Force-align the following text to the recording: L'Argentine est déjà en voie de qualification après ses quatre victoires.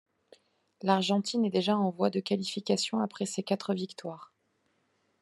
L'Argentine 0.81 1.45
est 1.45 1.51
déjà 1.51 1.77
en 1.77 1.91
voie 1.91 2.09
de 2.09 2.19
qualification 2.19 3.01
après 3.01 3.27
ses 3.27 3.43
quatre 3.43 3.75
victoires. 3.75 4.33